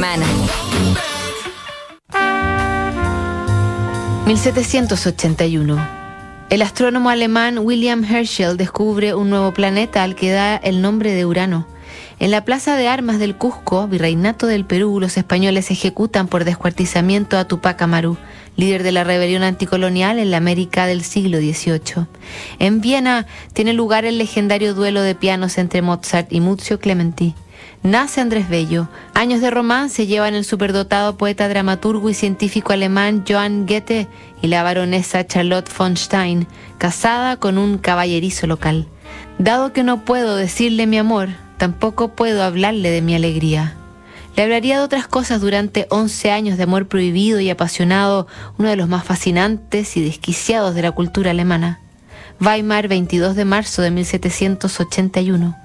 semana. 0.00 0.26
1781. 4.26 5.88
El 6.48 6.62
astrónomo 6.62 7.10
alemán 7.10 7.58
William 7.58 8.02
Herschel 8.02 8.56
descubre 8.56 9.14
un 9.14 9.28
nuevo 9.28 9.52
planeta 9.52 10.02
al 10.02 10.14
que 10.14 10.30
da 10.30 10.56
el 10.56 10.80
nombre 10.80 11.12
de 11.12 11.26
Urano. 11.26 11.66
En 12.18 12.30
la 12.30 12.46
plaza 12.46 12.76
de 12.76 12.88
armas 12.88 13.18
del 13.18 13.36
Cusco, 13.36 13.88
virreinato 13.88 14.46
del 14.46 14.64
Perú, 14.64 15.00
los 15.00 15.18
españoles 15.18 15.70
ejecutan 15.70 16.28
por 16.28 16.44
descuartizamiento 16.44 17.36
a 17.36 17.46
Tupac 17.46 17.82
Amaru, 17.82 18.16
líder 18.56 18.82
de 18.82 18.92
la 18.92 19.04
rebelión 19.04 19.42
anticolonial 19.42 20.18
en 20.18 20.30
la 20.30 20.38
América 20.38 20.86
del 20.86 21.02
siglo 21.02 21.38
XVIII. 21.38 22.06
En 22.58 22.80
Viena 22.80 23.26
tiene 23.52 23.74
lugar 23.74 24.06
el 24.06 24.16
legendario 24.16 24.72
duelo 24.72 25.02
de 25.02 25.14
pianos 25.14 25.58
entre 25.58 25.82
Mozart 25.82 26.32
y 26.32 26.40
Muzio 26.40 26.80
Clementi. 26.80 27.34
Nace 27.82 28.20
Andrés 28.20 28.48
Bello. 28.48 28.88
Años 29.14 29.40
de 29.40 29.50
romance 29.50 30.06
llevan 30.06 30.34
el 30.34 30.44
superdotado 30.44 31.16
poeta, 31.16 31.48
dramaturgo 31.48 32.10
y 32.10 32.14
científico 32.14 32.72
alemán 32.72 33.24
Johann 33.26 33.66
Goethe 33.66 34.06
y 34.42 34.48
la 34.48 34.62
baronesa 34.62 35.26
Charlotte 35.26 35.70
von 35.76 35.96
Stein, 35.96 36.46
casada 36.78 37.36
con 37.36 37.56
un 37.56 37.78
caballerizo 37.78 38.46
local. 38.46 38.86
Dado 39.38 39.72
que 39.72 39.82
no 39.82 40.04
puedo 40.04 40.36
decirle 40.36 40.86
mi 40.86 40.98
amor, 40.98 41.30
tampoco 41.56 42.08
puedo 42.08 42.42
hablarle 42.42 42.90
de 42.90 43.02
mi 43.02 43.14
alegría. 43.14 43.74
Le 44.36 44.42
hablaría 44.42 44.78
de 44.78 44.84
otras 44.84 45.06
cosas 45.06 45.40
durante 45.40 45.86
11 45.90 46.30
años 46.30 46.56
de 46.56 46.64
amor 46.64 46.86
prohibido 46.86 47.40
y 47.40 47.50
apasionado, 47.50 48.26
uno 48.58 48.68
de 48.68 48.76
los 48.76 48.88
más 48.88 49.04
fascinantes 49.04 49.96
y 49.96 50.02
desquiciados 50.02 50.74
de 50.74 50.82
la 50.82 50.92
cultura 50.92 51.30
alemana. 51.30 51.80
Weimar, 52.40 52.88
22 52.88 53.36
de 53.36 53.44
marzo 53.44 53.82
de 53.82 53.90
1781. 53.90 55.56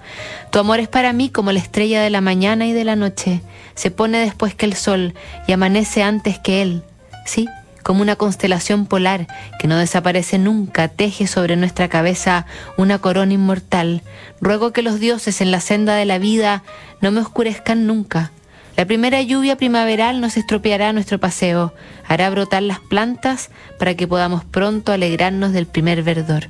Tu 0.51 0.59
amor 0.59 0.81
es 0.81 0.89
para 0.89 1.13
mí 1.13 1.29
como 1.29 1.53
la 1.53 1.59
estrella 1.59 2.01
de 2.01 2.09
la 2.09 2.19
mañana 2.19 2.67
y 2.67 2.73
de 2.73 2.83
la 2.83 2.97
noche. 2.97 3.41
Se 3.75 3.91
pone 3.91 4.19
después 4.19 4.55
que 4.55 4.65
el 4.65 4.73
sol 4.73 5.13
y 5.47 5.53
amanece 5.53 6.03
antes 6.03 6.37
que 6.37 6.61
él. 6.61 6.83
Sí, 7.25 7.47
como 7.81 8.01
una 8.01 8.17
constelación 8.17 8.87
polar 8.87 9.25
que 9.57 9.69
no 9.69 9.77
desaparece 9.77 10.37
nunca, 10.37 10.89
teje 10.89 11.27
sobre 11.27 11.55
nuestra 11.55 11.87
cabeza 11.87 12.45
una 12.75 12.99
corona 12.99 13.31
inmortal. 13.31 14.01
Ruego 14.41 14.73
que 14.73 14.81
los 14.81 14.99
dioses 14.99 15.39
en 15.39 15.51
la 15.51 15.61
senda 15.61 15.95
de 15.95 16.05
la 16.05 16.17
vida 16.17 16.63
no 16.99 17.09
me 17.11 17.21
oscurezcan 17.21 17.87
nunca. 17.87 18.31
La 18.75 18.83
primera 18.83 19.21
lluvia 19.21 19.55
primaveral 19.55 20.19
nos 20.19 20.35
estropeará 20.35 20.91
nuestro 20.91 21.19
paseo, 21.21 21.73
hará 22.05 22.29
brotar 22.29 22.63
las 22.63 22.81
plantas 22.81 23.49
para 23.79 23.95
que 23.95 24.09
podamos 24.09 24.43
pronto 24.43 24.91
alegrarnos 24.91 25.53
del 25.53 25.67
primer 25.67 26.03
verdor. 26.03 26.49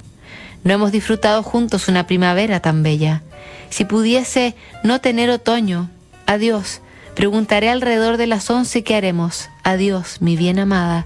No 0.64 0.73
hemos 0.73 0.92
disfrutado 0.92 1.44
juntos 1.44 1.88
una 1.88 2.08
primavera 2.08 2.59
tan 2.59 2.84
bella. 2.84 3.22
Si 3.70 3.86
pudiese 3.86 4.56
no 4.84 5.02
tener 5.02 5.30
otoño, 5.30 5.89
adiós. 6.25 6.81
Preguntaré 7.16 7.70
alrededor 7.70 8.17
de 8.17 8.28
las 8.28 8.50
once 8.50 8.84
qué 8.84 8.95
haremos. 8.95 9.50
Adiós, 9.64 10.22
mi 10.22 10.36
bien 10.36 10.59
amada. 10.59 11.06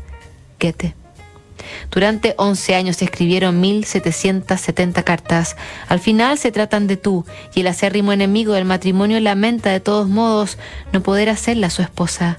Durante 1.92 2.36
11 2.38 2.76
años 2.76 2.98
se 2.98 3.06
escribieron 3.06 3.60
1770 3.62 5.04
cartas. 5.04 5.56
Al 5.88 6.00
final 6.00 6.38
se 6.38 6.52
tratan 6.52 6.88
de 6.88 6.98
tú, 6.98 7.26
y 7.56 7.62
el 7.62 7.68
acérrimo 7.68 8.12
enemigo 8.12 8.54
del 8.54 8.66
matrimonio 8.66 9.20
lamenta 9.20 9.72
de 9.72 9.80
todos 9.80 10.08
modos 10.08 10.58
no 10.92 11.02
poder 11.02 11.30
hacerla 11.30 11.70
su 11.70 11.82
esposa. 11.82 12.38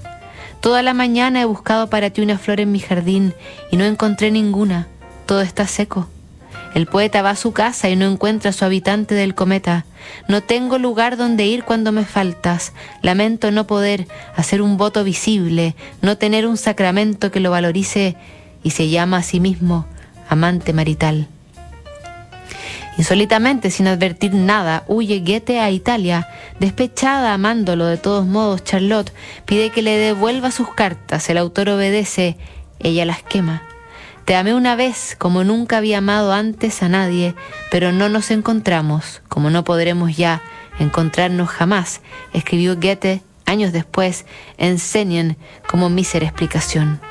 Toda 0.59 0.83
la 0.83 0.93
mañana 0.93 1.41
he 1.41 1.45
buscado 1.45 1.89
para 1.89 2.11
ti 2.11 2.21
una 2.21 2.37
flor 2.37 2.59
en 2.59 2.71
mi 2.71 2.79
jardín 2.79 3.33
y 3.71 3.77
no 3.77 3.85
encontré 3.85 4.31
ninguna. 4.31 4.87
Todo 5.25 5.41
está 5.41 5.65
seco. 5.65 6.07
El 6.73 6.85
poeta 6.85 7.21
va 7.21 7.31
a 7.31 7.35
su 7.35 7.51
casa 7.51 7.89
y 7.89 7.95
no 7.95 8.05
encuentra 8.05 8.51
a 8.51 8.53
su 8.53 8.63
habitante 8.63 9.13
del 9.13 9.35
cometa. 9.35 9.85
No 10.27 10.41
tengo 10.41 10.77
lugar 10.77 11.17
donde 11.17 11.45
ir 11.45 11.63
cuando 11.63 11.91
me 11.91 12.05
faltas. 12.05 12.73
Lamento 13.01 13.51
no 13.51 13.67
poder 13.67 14.07
hacer 14.35 14.61
un 14.61 14.77
voto 14.77 15.03
visible, 15.03 15.75
no 16.01 16.17
tener 16.17 16.47
un 16.47 16.57
sacramento 16.57 17.31
que 17.31 17.41
lo 17.41 17.51
valorice 17.51 18.15
y 18.63 18.69
se 18.71 18.89
llama 18.89 19.17
a 19.17 19.23
sí 19.23 19.39
mismo 19.39 19.85
amante 20.29 20.71
marital. 20.71 21.27
Insólitamente, 22.97 23.69
sin 23.69 23.87
advertir 23.87 24.33
nada, 24.33 24.83
huye 24.87 25.19
Goethe 25.19 25.59
a 25.59 25.71
Italia. 25.71 26.27
Despechada, 26.59 27.33
amándolo 27.33 27.85
de 27.85 27.97
todos 27.97 28.25
modos, 28.25 28.63
Charlotte 28.63 29.11
pide 29.45 29.71
que 29.71 29.81
le 29.81 29.97
devuelva 29.97 30.51
sus 30.51 30.73
cartas. 30.73 31.29
El 31.29 31.37
autor 31.37 31.69
obedece, 31.69 32.37
ella 32.79 33.05
las 33.05 33.23
quema. 33.23 33.63
Te 34.25 34.35
amé 34.35 34.53
una 34.53 34.75
vez 34.75 35.15
como 35.17 35.43
nunca 35.43 35.77
había 35.77 35.97
amado 35.97 36.31
antes 36.31 36.83
a 36.83 36.89
nadie, 36.89 37.35
pero 37.71 37.91
no 37.91 38.07
nos 38.07 38.31
encontramos, 38.31 39.21
como 39.27 39.49
no 39.49 39.63
podremos 39.63 40.15
ya 40.15 40.41
encontrarnos 40.79 41.49
jamás, 41.49 42.01
escribió 42.33 42.75
Goethe 42.75 43.21
años 43.45 43.73
después 43.73 44.25
en 44.57 44.79
Senien 44.79 45.37
como 45.67 45.89
mísera 45.89 46.25
explicación. 46.25 47.01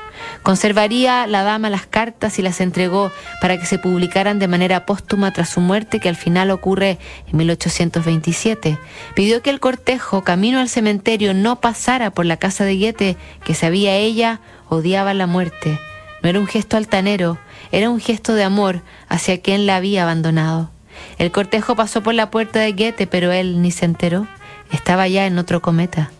Conservaría 0.43 1.27
la 1.27 1.43
dama 1.43 1.69
las 1.69 1.85
cartas 1.85 2.39
y 2.39 2.41
las 2.41 2.61
entregó 2.61 3.11
para 3.41 3.59
que 3.59 3.65
se 3.65 3.79
publicaran 3.79 4.39
de 4.39 4.47
manera 4.47 4.85
póstuma 4.85 5.31
tras 5.33 5.49
su 5.49 5.61
muerte, 5.61 5.99
que 5.99 6.09
al 6.09 6.15
final 6.15 6.51
ocurre 6.51 6.99
en 7.27 7.37
1827. 7.37 8.77
Pidió 9.15 9.41
que 9.41 9.49
el 9.49 9.59
cortejo, 9.59 10.23
camino 10.23 10.59
al 10.59 10.69
cementerio, 10.69 11.33
no 11.33 11.59
pasara 11.59 12.11
por 12.11 12.25
la 12.25 12.37
casa 12.37 12.65
de 12.65 12.77
Goethe, 12.77 13.17
que 13.43 13.53
sabía 13.53 13.95
ella 13.95 14.39
odiaba 14.69 15.13
la 15.13 15.27
muerte. 15.27 15.79
No 16.21 16.29
era 16.29 16.39
un 16.39 16.47
gesto 16.47 16.77
altanero, 16.77 17.37
era 17.71 17.89
un 17.89 17.99
gesto 17.99 18.33
de 18.33 18.43
amor 18.43 18.81
hacia 19.09 19.41
quien 19.41 19.65
la 19.65 19.75
había 19.75 20.03
abandonado. 20.03 20.69
El 21.17 21.31
cortejo 21.31 21.75
pasó 21.75 22.01
por 22.01 22.13
la 22.13 22.31
puerta 22.31 22.59
de 22.59 22.71
Goethe, 22.73 23.07
pero 23.07 23.31
él 23.31 23.61
ni 23.61 23.71
se 23.71 23.85
enteró. 23.85 24.27
Estaba 24.71 25.07
ya 25.07 25.25
en 25.25 25.37
otro 25.37 25.61
cometa. 25.61 26.11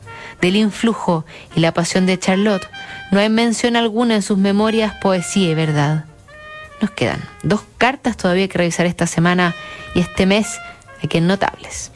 Del 0.42 0.56
influjo 0.56 1.26
y 1.56 1.60
la 1.60 1.74
pasión 1.74 2.06
de 2.06 2.20
Charlotte 2.20 2.68
no 3.12 3.20
hay 3.20 3.30
mención 3.30 3.76
alguna 3.76 4.16
en 4.16 4.22
sus 4.22 4.38
memorias, 4.38 4.94
poesía 5.02 5.50
y 5.50 5.54
verdad. 5.54 6.06
Nos 6.82 6.92
quedan 6.92 7.24
dos 7.44 7.62
cartas 7.78 8.18
todavía 8.18 8.48
que 8.48 8.58
revisar 8.58 8.86
esta 8.86 9.08
semana 9.08 9.56
y 9.94 10.00
este 10.00 10.26
mes 10.26 10.60
hay 11.02 11.10
que 11.10 11.22
notables. 11.22 11.90